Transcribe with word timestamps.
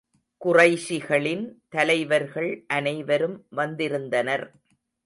குறைஷிகளின் 0.41 1.45
தலைவர்கள் 1.69 2.63
அனைவரும் 2.67 3.45
வந்திருந்தனர். 3.49 4.47